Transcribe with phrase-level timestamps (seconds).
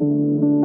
[0.00, 0.59] thank you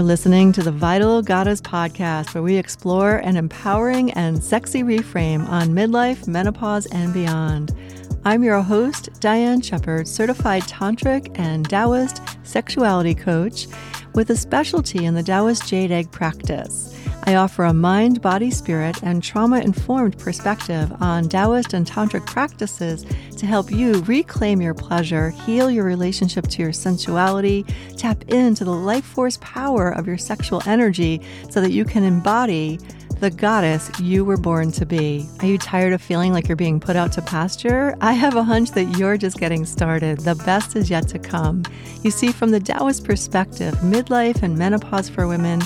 [0.00, 5.46] You're listening to the Vital Goddess podcast, where we explore an empowering and sexy reframe
[5.46, 7.76] on midlife, menopause, and beyond.
[8.24, 13.66] I'm your host, Diane Shepard, certified tantric and Taoist sexuality coach
[14.14, 16.98] with a specialty in the Taoist jade egg practice.
[17.24, 23.04] I offer a mind, body, spirit, and trauma informed perspective on Taoist and Tantric practices
[23.36, 27.64] to help you reclaim your pleasure, heal your relationship to your sensuality,
[27.96, 31.20] tap into the life force power of your sexual energy
[31.50, 32.78] so that you can embody
[33.20, 35.28] the goddess you were born to be.
[35.40, 37.94] Are you tired of feeling like you're being put out to pasture?
[38.00, 40.20] I have a hunch that you're just getting started.
[40.20, 41.64] The best is yet to come.
[42.02, 45.60] You see, from the Taoist perspective, midlife and menopause for women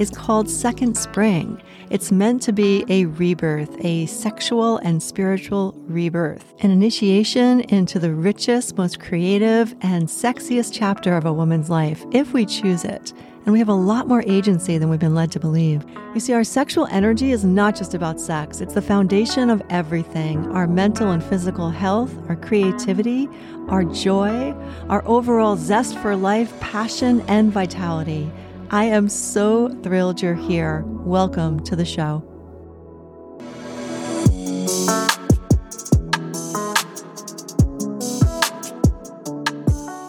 [0.00, 1.60] is called Second Spring.
[1.90, 8.14] It's meant to be a rebirth, a sexual and spiritual rebirth, an initiation into the
[8.14, 13.12] richest, most creative, and sexiest chapter of a woman's life, if we choose it.
[13.44, 15.84] And we have a lot more agency than we've been led to believe.
[16.14, 20.50] You see, our sexual energy is not just about sex, it's the foundation of everything
[20.52, 23.28] our mental and physical health, our creativity,
[23.68, 24.54] our joy,
[24.88, 28.30] our overall zest for life, passion, and vitality.
[28.72, 30.84] I am so thrilled you're here.
[30.86, 32.22] Welcome to the show.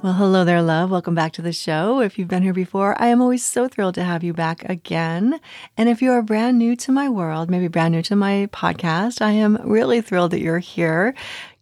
[0.03, 0.91] Well, hello there, love.
[0.91, 2.01] Welcome back to the show.
[2.01, 5.39] If you've been here before, I am always so thrilled to have you back again.
[5.75, 9.23] And if you are brand new to my world, maybe brand new to my podcast,
[9.23, 11.15] I am really thrilled that you're here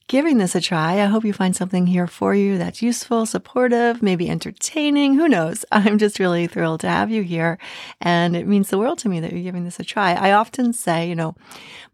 [0.10, 1.00] giving this a try.
[1.00, 5.14] I hope you find something here for you that's useful, supportive, maybe entertaining.
[5.14, 5.64] Who knows?
[5.72, 7.59] I'm just really thrilled to have you here.
[8.02, 10.14] And it means the world to me that you're giving this a try.
[10.14, 11.36] I often say, you know,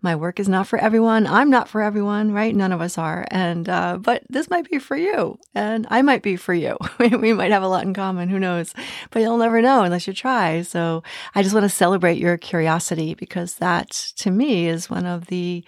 [0.02, 1.28] my work is not for everyone.
[1.28, 2.56] I'm not for everyone, right?
[2.56, 3.28] None of us are.
[3.32, 6.78] And, uh, but this might be for you and I might be for you.
[7.00, 8.30] we might have a lot in common.
[8.30, 8.74] Who knows?
[9.12, 10.62] But you'll never know unless you try.
[10.62, 11.04] So
[11.36, 15.66] I just want to celebrate your curiosity because that to me is one of the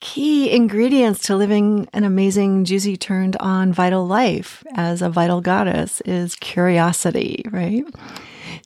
[0.00, 6.00] key ingredients to living an amazing, juicy, turned on vital life as a vital goddess
[6.02, 7.84] is curiosity, right?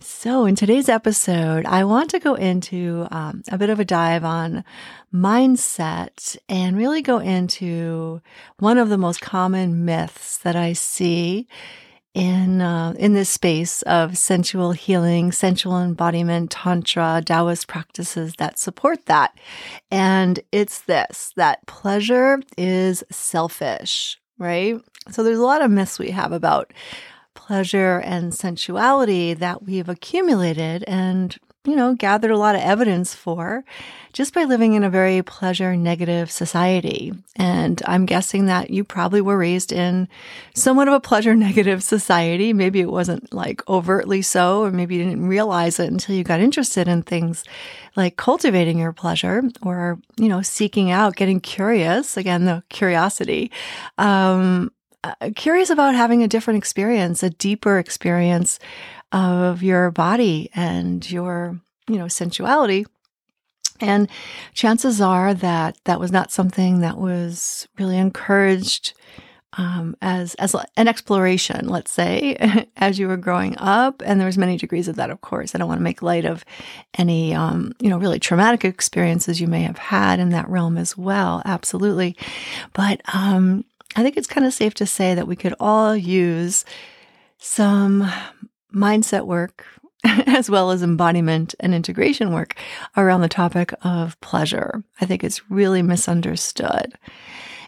[0.01, 4.25] So, in today's episode, I want to go into um, a bit of a dive
[4.25, 4.65] on
[5.13, 8.21] mindset and really go into
[8.59, 11.49] one of the most common myths that I see
[12.15, 19.07] in uh, in this space of sensual healing, sensual embodiment, tantra, Taoist practices that support
[19.07, 19.37] that.
[19.91, 24.81] And it's this that pleasure is selfish, right?
[25.11, 26.73] So there's a lot of myths we have about
[27.35, 33.65] pleasure and sensuality that we've accumulated and you know, gathered a lot of evidence for
[34.13, 37.13] just by living in a very pleasure negative society.
[37.37, 40.09] And I'm guessing that you probably were raised in
[40.55, 42.53] somewhat of a pleasure negative society.
[42.53, 46.41] Maybe it wasn't like overtly so, or maybe you didn't realize it until you got
[46.41, 47.45] interested in things
[47.97, 52.17] like cultivating your pleasure or, you know, seeking out, getting curious.
[52.17, 53.53] Again, the curiosity.
[53.99, 54.73] Um,
[55.35, 58.59] curious about having a different experience, a deeper experience
[59.11, 62.87] of your body and your, you know, sensuality.
[63.81, 64.09] And
[64.55, 68.95] chances are that that was not something that was really encouraged
[69.59, 74.03] um, as as an exploration, let's say, as you were growing up.
[74.05, 75.55] And there was many degrees of that, of course.
[75.55, 76.45] I don't want to make light of
[76.97, 80.97] any, um, you know, really traumatic experiences you may have had in that realm as
[80.97, 81.43] well.
[81.45, 82.17] Absolutely,
[82.73, 83.65] but um,
[83.95, 86.65] I think it's kind of safe to say that we could all use
[87.39, 88.11] some
[88.75, 89.67] mindset work
[90.05, 92.57] as well as embodiment and integration work
[92.97, 94.83] around the topic of pleasure.
[95.01, 96.95] I think it's really misunderstood.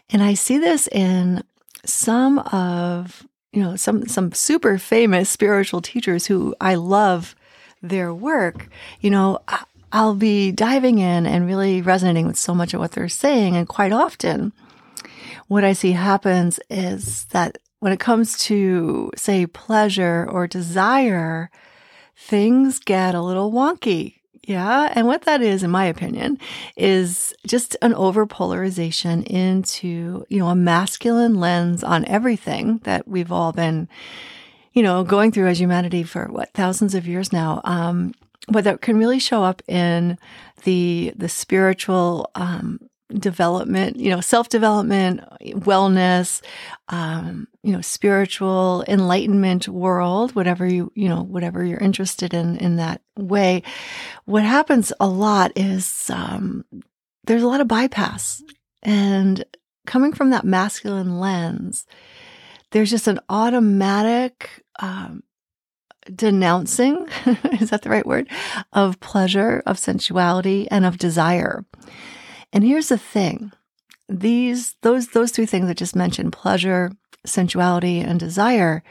[0.09, 1.43] And I see this in
[1.85, 7.35] some of, you know, some some super famous spiritual teachers who I love
[7.81, 8.67] their work.
[9.01, 9.39] You know,
[9.91, 13.67] I'll be diving in and really resonating with so much of what they're saying and
[13.67, 14.51] quite often
[15.47, 21.51] what I see happens is that when it comes to, say, pleasure or desire,
[22.17, 24.15] things get a little wonky.
[24.47, 24.91] Yeah.
[24.95, 26.37] And what that is, in my opinion,
[26.75, 33.51] is just an overpolarization into, you know, a masculine lens on everything that we've all
[33.51, 33.89] been,
[34.73, 37.61] you know, going through as humanity for what, thousands of years now.
[37.63, 38.13] Um,
[38.47, 40.19] but that can really show up in
[40.63, 42.79] the, the spiritual, um,
[43.13, 46.41] development, you know, self development, wellness,
[46.89, 52.77] um, you know, spiritual enlightenment world, whatever you, you know, whatever you're interested in in
[52.77, 53.63] that way.
[54.25, 56.65] What happens a lot is um,
[57.25, 58.43] there's a lot of bypass.
[58.81, 59.43] And
[59.85, 61.85] coming from that masculine lens,
[62.71, 65.23] there's just an automatic um,
[66.13, 67.07] denouncing
[67.59, 68.29] is that the right word
[68.73, 71.65] of pleasure of sensuality and of desire
[72.55, 73.51] and here's the thing.
[74.07, 76.91] These those those three things i just mentioned pleasure
[77.25, 78.81] sensuality and desire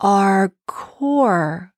[0.00, 1.72] are core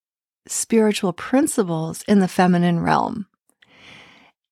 [0.47, 3.27] spiritual principles in the feminine realm.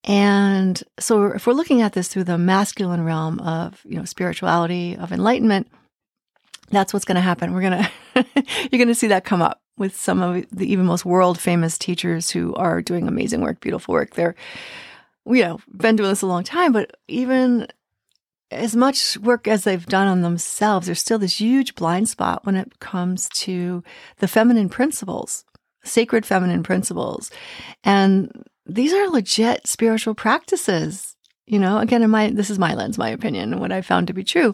[0.03, 4.95] And so if we're looking at this through the masculine realm of you know spirituality
[4.95, 5.67] of enlightenment
[6.69, 7.53] that's what's going to happen.
[7.53, 7.83] We're going
[8.15, 8.25] to
[8.71, 11.77] you're going to see that come up with some of the even most world famous
[11.77, 14.15] teachers who are doing amazing work beautiful work.
[14.15, 14.35] They're
[15.25, 17.67] you know, been doing this a long time, but even
[18.51, 22.55] as much work as they've done on themselves, there's still this huge blind spot when
[22.55, 23.83] it comes to
[24.19, 25.45] the feminine principles,
[25.83, 27.31] sacred feminine principles.
[27.83, 31.15] And these are legit spiritual practices.
[31.45, 34.07] You know, again, in my this is my lens, my opinion, and what I found
[34.07, 34.53] to be true.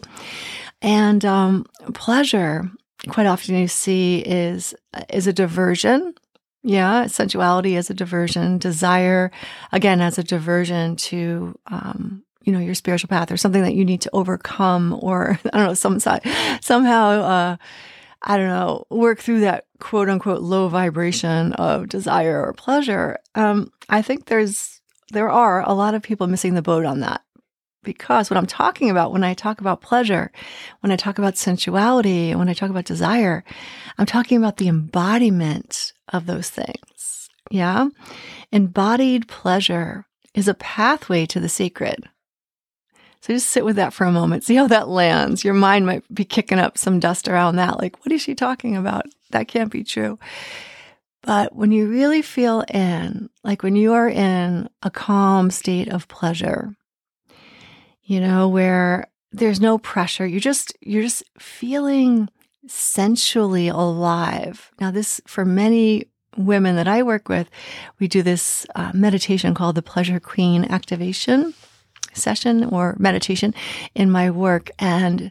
[0.82, 2.68] And um, pleasure,
[3.08, 4.74] quite often you see is
[5.08, 6.14] is a diversion
[6.62, 9.30] yeah, sensuality as a diversion, desire,
[9.72, 13.84] again, as a diversion to, um, you know, your spiritual path or something that you
[13.84, 16.22] need to overcome or, I don't know, some side,
[16.60, 17.56] somehow, uh,
[18.22, 23.18] I don't know, work through that quote unquote low vibration of desire or pleasure.
[23.34, 24.80] Um, I think there's,
[25.12, 27.22] there are a lot of people missing the boat on that
[27.82, 30.30] because what I'm talking about when I talk about pleasure,
[30.80, 33.44] when I talk about sensuality, when I talk about desire,
[33.98, 37.28] I'm talking about the embodiment of those things.
[37.50, 37.88] Yeah.
[38.52, 42.08] Embodied pleasure is a pathway to the sacred.
[43.22, 44.44] So just sit with that for a moment.
[44.44, 45.44] See how that lands.
[45.44, 47.78] Your mind might be kicking up some dust around that.
[47.78, 49.06] Like, what is she talking about?
[49.30, 50.18] That can't be true.
[51.22, 56.08] But when you really feel in, like when you are in a calm state of
[56.08, 56.74] pleasure,
[58.10, 60.26] you know, where there's no pressure.
[60.26, 62.28] You're just, you're just feeling
[62.66, 64.72] sensually alive.
[64.80, 67.48] Now, this, for many women that I work with,
[68.00, 71.54] we do this uh, meditation called the Pleasure Queen Activation
[72.12, 73.54] session or meditation
[73.94, 74.70] in my work.
[74.80, 75.30] And,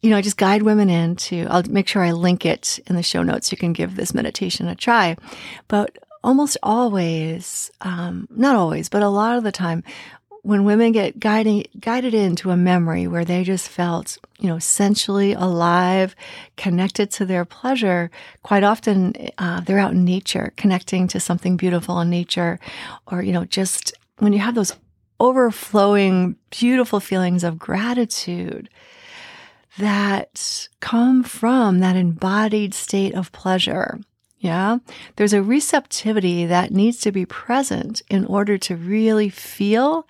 [0.00, 3.04] you know, I just guide women into, I'll make sure I link it in the
[3.04, 3.52] show notes.
[3.52, 5.16] You can give this meditation a try.
[5.68, 9.84] But almost always, um, not always, but a lot of the time,
[10.42, 15.32] when women get guiding, guided into a memory where they just felt, you know, sensually
[15.32, 16.16] alive,
[16.56, 18.10] connected to their pleasure,
[18.42, 22.58] quite often uh, they're out in nature, connecting to something beautiful in nature,
[23.06, 24.76] or, you know, just when you have those
[25.20, 28.68] overflowing, beautiful feelings of gratitude
[29.78, 34.00] that come from that embodied state of pleasure.
[34.42, 34.78] Yeah.
[35.14, 40.06] There's a receptivity that needs to be present in order to really feel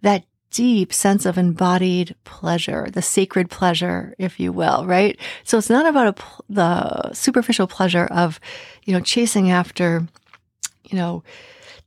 [0.00, 5.18] that deep sense of embodied pleasure, the sacred pleasure, if you will, right?
[5.42, 8.38] So it's not about a, the superficial pleasure of,
[8.84, 10.06] you know, chasing after,
[10.84, 11.24] you know,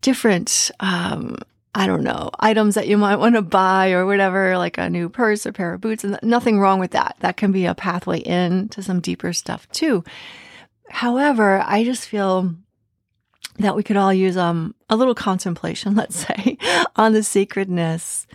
[0.02, 1.38] different, um,
[1.74, 5.08] I don't know, items that you might want to buy or whatever, like a new
[5.08, 7.16] purse or pair of boots, and nothing wrong with that.
[7.22, 10.04] That can be a pathway in to some deeper stuff too.
[10.90, 12.56] However, I just feel
[13.60, 16.58] that we could all use um, a little contemplation, let's say,
[16.96, 18.28] on the sacredness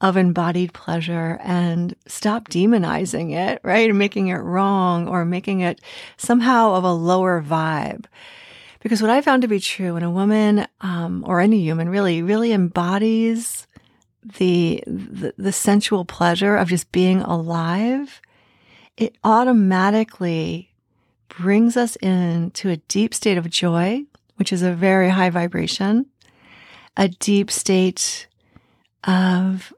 [0.00, 3.92] of embodied pleasure and stop demonizing it, right?
[3.92, 5.80] Making it wrong or making it
[6.16, 8.04] somehow of a lower vibe.
[8.80, 12.22] Because what I found to be true when a woman, um, or any human really,
[12.22, 13.66] really embodies
[14.38, 18.20] the, the, the sensual pleasure of just being alive,
[18.96, 20.70] it automatically
[21.38, 24.02] brings us into a deep state of joy,
[24.36, 26.06] which is a very high vibration,
[26.96, 28.26] a deep state
[29.04, 29.72] of,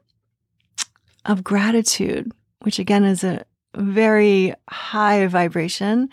[1.25, 6.09] of gratitude, which again is a very high vibration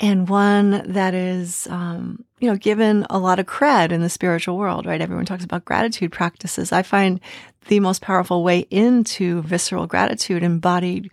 [0.00, 4.58] and one that is, um, you know, given a lot of cred in the spiritual
[4.58, 5.00] world, right?
[5.00, 6.72] Everyone talks about gratitude practices.
[6.72, 7.20] I find
[7.68, 11.10] the most powerful way into visceral gratitude, embodied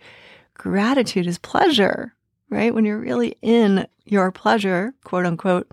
[0.54, 2.14] gratitude is pleasure,
[2.50, 2.74] right?
[2.74, 5.70] When you're really in your pleasure, quote unquote,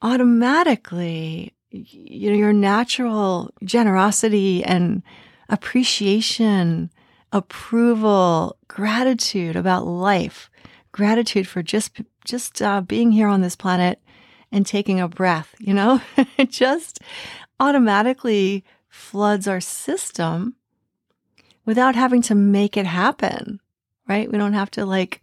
[0.00, 5.02] automatically, you know, your natural generosity and
[5.48, 6.90] appreciation,
[7.32, 10.48] approval, gratitude about life,
[10.92, 14.00] gratitude for just, just uh, being here on this planet
[14.52, 16.00] and taking a breath, you know,
[16.38, 17.00] it just
[17.58, 20.54] automatically floods our system
[21.64, 23.60] without having to make it happen,
[24.08, 24.30] right?
[24.30, 25.20] We don't have to like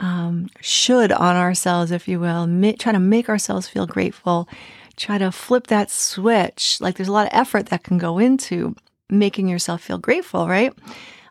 [0.00, 4.48] um, should on ourselves, if you will, ma- try to make ourselves feel grateful,
[4.96, 6.80] try to flip that switch.
[6.80, 8.74] Like there's a lot of effort that can go into
[9.08, 10.72] making yourself feel grateful, right?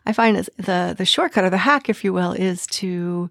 [0.06, 3.30] I find the the shortcut or the hack, if you will, is to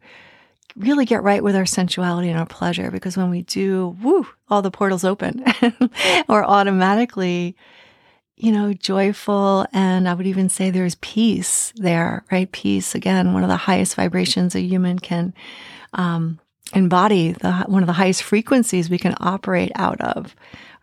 [0.75, 4.61] really get right with our sensuality and our pleasure because when we do, woo, all
[4.61, 5.43] the portals open
[6.27, 7.55] or automatically
[8.35, 9.65] you know, joyful.
[9.73, 12.51] And I would even say there's peace there, right?
[12.51, 15.33] Peace, again, one of the highest vibrations a human can
[15.93, 16.39] um,
[16.73, 20.35] embody, the, one of the highest frequencies we can operate out of,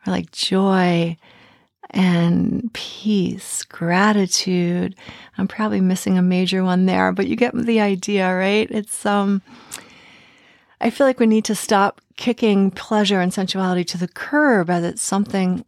[0.07, 1.17] are like joy
[1.91, 4.95] and peace, gratitude.
[5.37, 8.71] I'm probably missing a major one there, but you get the idea, right?
[8.71, 9.43] It's, um,
[10.81, 14.85] I feel like we need to stop kicking pleasure and sensuality to the curb as
[14.85, 15.65] it's something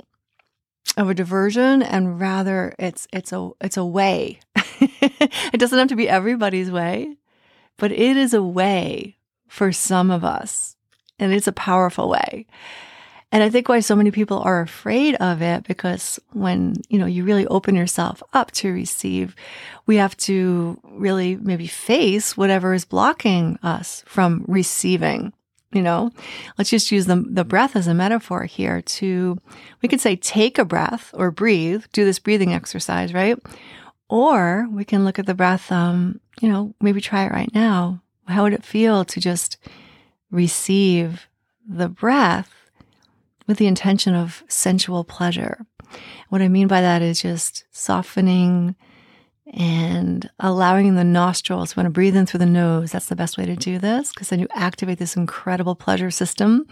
[0.96, 4.40] of a diversion and rather it's it's a it's a way.
[4.56, 7.16] it doesn't have to be everybody's way,
[7.78, 9.16] but it is a way
[9.48, 10.76] for some of us.
[11.18, 12.46] And it's a powerful way.
[13.30, 17.06] And I think why so many people are afraid of it because when, you know,
[17.06, 19.34] you really open yourself up to receive,
[19.86, 25.32] we have to really maybe face whatever is blocking us from receiving
[25.72, 26.10] you know
[26.58, 29.38] let's just use the, the breath as a metaphor here to
[29.80, 33.38] we could say take a breath or breathe do this breathing exercise right?
[34.08, 38.02] Or we can look at the breath um you know maybe try it right now.
[38.28, 39.56] How would it feel to just
[40.30, 41.28] receive
[41.68, 42.52] the breath
[43.46, 45.66] with the intention of sensual pleasure?
[46.28, 48.76] What i mean by that is just softening
[49.52, 51.76] and allowing the nostrils.
[51.76, 52.92] Want to breathe in through the nose.
[52.92, 56.66] That's the best way to do this because then you activate this incredible pleasure system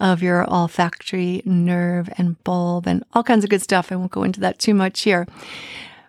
[0.00, 3.90] of your olfactory nerve and bulb and all kinds of good stuff.
[3.90, 5.26] I won't go into that too much here.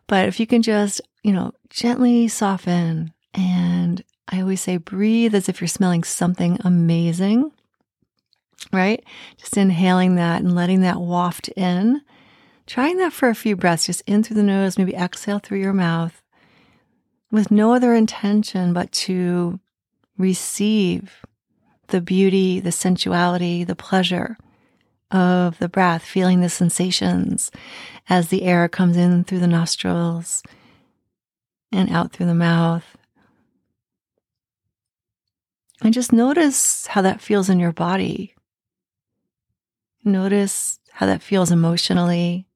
[0.07, 5.49] But if you can just, you know, gently soften and I always say breathe as
[5.49, 7.51] if you're smelling something amazing,
[8.71, 9.03] right?
[9.37, 12.01] Just inhaling that and letting that waft in
[12.65, 15.73] Trying that for a few breaths, just in through the nose, maybe exhale through your
[15.73, 16.21] mouth
[17.31, 19.59] with no other intention but to
[20.17, 21.25] receive
[21.87, 24.37] the beauty, the sensuality, the pleasure
[25.11, 27.51] of the breath, feeling the sensations
[28.09, 30.43] as the air comes in through the nostrils
[31.71, 32.97] and out through the mouth.
[35.81, 38.35] And just notice how that feels in your body.
[40.03, 42.47] Notice how that feels emotionally.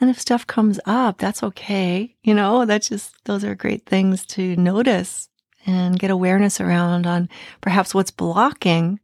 [0.00, 2.16] And if stuff comes up, that's okay.
[2.22, 5.28] You know, that's just, those are great things to notice
[5.66, 7.28] and get awareness around on
[7.60, 9.00] perhaps what's blocking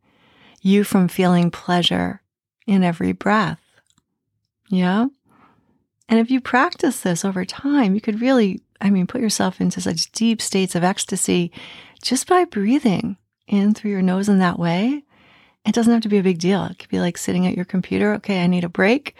[0.60, 2.20] you from feeling pleasure
[2.66, 3.60] in every breath.
[4.68, 5.06] Yeah.
[6.08, 9.80] And if you practice this over time, you could really, I mean, put yourself into
[9.80, 11.52] such deep states of ecstasy
[12.02, 13.16] just by breathing
[13.46, 15.04] in through your nose in that way.
[15.64, 16.64] It doesn't have to be a big deal.
[16.64, 18.14] It could be like sitting at your computer.
[18.14, 19.14] Okay, I need a break.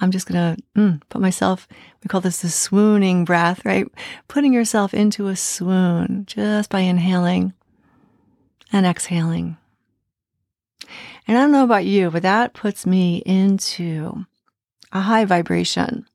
[0.00, 1.68] I'm just going to mm, put myself,
[2.02, 3.86] we call this the swooning breath, right?
[4.28, 7.52] Putting yourself into a swoon just by inhaling
[8.72, 9.56] and exhaling.
[11.26, 14.26] And I don't know about you, but that puts me into
[14.92, 16.06] a high vibration,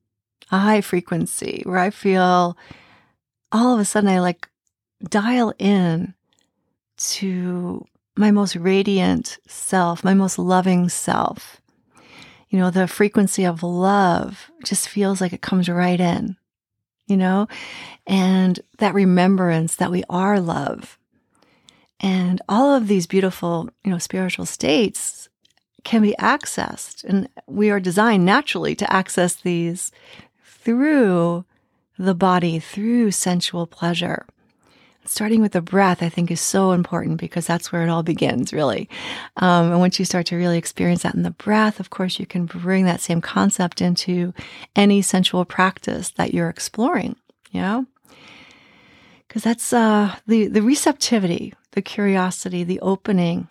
[0.52, 2.58] a high frequency where I feel
[3.52, 4.48] all of a sudden I like
[5.04, 6.14] dial in
[6.98, 7.86] to
[8.18, 11.59] my most radiant self, my most loving self
[12.50, 16.36] you know, the frequency of love just feels like it comes right in,
[17.08, 17.48] you know,
[18.08, 20.98] and that remembrance that we are love.
[22.00, 25.30] And all of these beautiful, you know, spiritual states
[25.84, 27.04] can be accessed.
[27.04, 29.92] And we are designed naturally to access these
[30.44, 31.46] through
[31.98, 34.26] the body, through sensual pleasure
[35.10, 38.54] starting with the breath, I think, is so important because that's where it all begins,
[38.54, 38.90] really.
[39.38, 42.26] Um, and once you start to really experience that in the breath, of course, you
[42.26, 44.34] can bring that same concept into
[44.76, 47.16] any sensual practice that you're exploring,
[47.52, 47.86] you know?
[49.28, 53.48] Because that's uh, the, the receptivity, the curiosity, the opening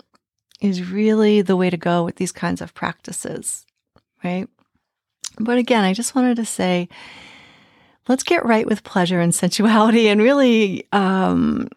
[0.61, 3.65] is really the way to go with these kinds of practices,
[4.25, 4.49] right?
[5.39, 6.89] But again, I just wanted to say,
[8.09, 11.69] let's get right with pleasure and sensuality and really um,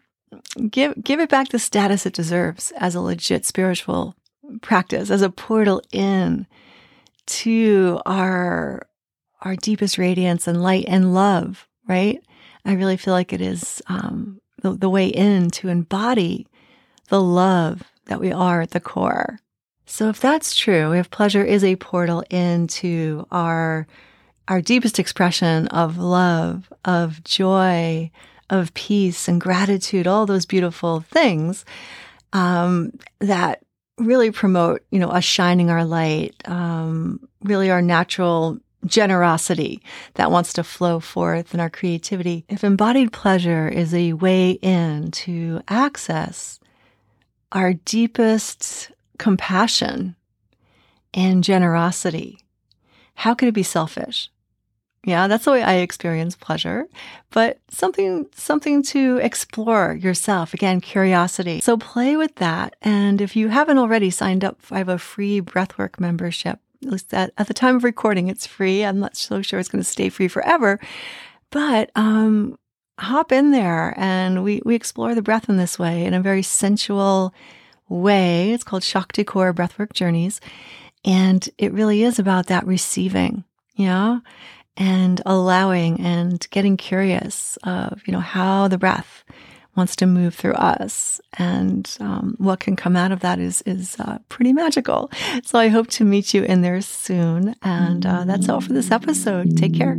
[0.70, 4.16] give give it back the status it deserves as a legit spiritual
[4.60, 6.46] practice, as a portal in
[7.26, 8.86] to our
[9.40, 11.68] our deepest radiance and light and love.
[11.86, 12.22] Right?
[12.64, 16.46] I really feel like it is um, the, the way in to embody
[17.08, 19.40] the love that we are at the core.
[19.84, 23.86] So if that's true, if pleasure is a portal into our
[24.48, 28.10] our deepest expression of love, of joy,
[28.50, 31.64] of peace and gratitude, all those beautiful things
[32.32, 33.62] um, that
[33.98, 39.80] really promote, you know, us shining our light, um, really our natural generosity
[40.14, 42.44] that wants to flow forth in our creativity.
[42.48, 46.58] If embodied pleasure is a way in to access
[47.52, 50.16] our deepest compassion
[51.14, 52.41] and generosity,
[53.14, 54.30] how could it be selfish?
[55.04, 56.86] Yeah, that's the way I experience pleasure,
[57.30, 60.54] but something something to explore yourself.
[60.54, 61.60] Again, curiosity.
[61.60, 62.76] So play with that.
[62.82, 66.60] And if you haven't already signed up, I have a free breathwork membership.
[66.84, 68.84] At least at, at the time of recording, it's free.
[68.84, 70.78] I'm not so sure it's going to stay free forever,
[71.50, 72.56] but um,
[72.98, 76.42] hop in there and we we explore the breath in this way in a very
[76.42, 77.34] sensual
[77.88, 78.52] way.
[78.52, 80.40] It's called Shakti Core Breathwork Journeys,
[81.04, 83.44] and it really is about that receiving.
[83.74, 84.22] You know,
[84.76, 89.24] and allowing and getting curious of, you know, how the breath
[89.76, 91.20] wants to move through us.
[91.38, 95.10] And um, what can come out of that is is uh, pretty magical.
[95.44, 97.54] So i hope to meet you in there soon.
[97.62, 99.56] And uh, that's all for this episode.
[99.56, 99.96] Take care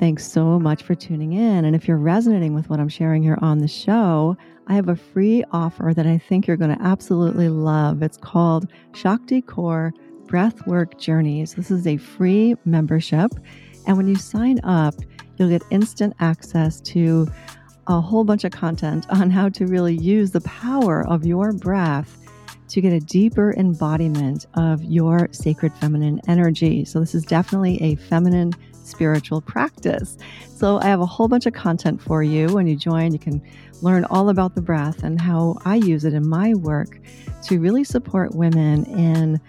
[0.00, 1.66] Thanks so much for tuning in.
[1.66, 4.34] And if you're resonating with what I'm sharing here on the show,
[4.66, 8.02] I have a free offer that I think you're going to absolutely love.
[8.02, 9.92] It's called Shakti Core
[10.24, 11.52] Breathwork Journeys.
[11.52, 13.30] This is a free membership.
[13.86, 14.94] And when you sign up,
[15.36, 17.28] you'll get instant access to
[17.86, 22.16] a whole bunch of content on how to really use the power of your breath
[22.68, 26.86] to get a deeper embodiment of your sacred feminine energy.
[26.86, 28.54] So, this is definitely a feminine
[28.84, 30.16] spiritual practice.
[30.54, 32.48] So, I have a whole bunch of content for you.
[32.48, 33.42] When you join, you can
[33.82, 37.00] learn all about the breath and how I use it in my work
[37.44, 39.40] to really support women in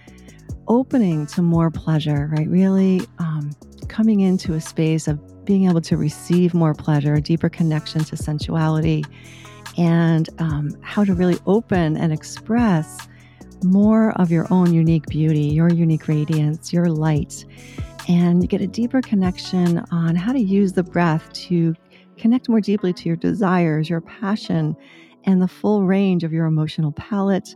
[0.67, 2.47] opening to more pleasure, right?
[2.47, 3.51] Really um,
[3.87, 8.15] coming into a space of being able to receive more pleasure, a deeper connection to
[8.15, 9.03] sensuality,
[9.77, 13.07] and um, how to really open and express
[13.63, 17.45] more of your own unique beauty, your unique radiance, your light
[18.11, 21.73] and you get a deeper connection on how to use the breath to
[22.17, 24.75] connect more deeply to your desires, your passion,
[25.23, 27.55] and the full range of your emotional palette,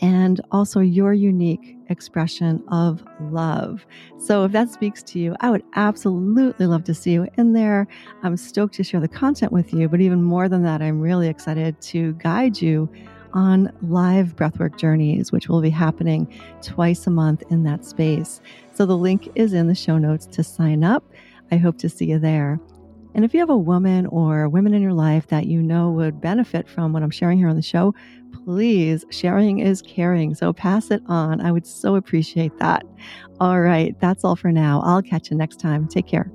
[0.00, 3.84] and also your unique expression of love.
[4.18, 7.88] So, if that speaks to you, I would absolutely love to see you in there.
[8.22, 11.26] I'm stoked to share the content with you, but even more than that, I'm really
[11.26, 12.88] excited to guide you
[13.32, 18.40] on live breathwork journeys, which will be happening twice a month in that space.
[18.72, 21.04] So the link is in the show notes to sign up.
[21.50, 22.58] I hope to see you there.
[23.14, 26.20] And if you have a woman or women in your life that you know would
[26.20, 27.94] benefit from what I'm sharing here on the show,
[28.44, 30.34] please, sharing is caring.
[30.34, 31.40] So pass it on.
[31.40, 32.84] I would so appreciate that.
[33.40, 34.82] All right, that's all for now.
[34.84, 35.88] I'll catch you next time.
[35.88, 36.30] Take care.